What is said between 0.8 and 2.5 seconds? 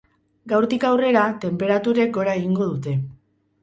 aurrera, tenperaturek gora